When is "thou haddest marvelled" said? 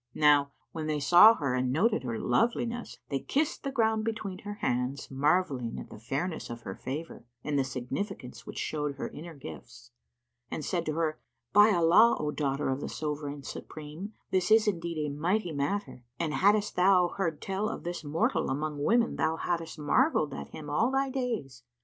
19.17-20.33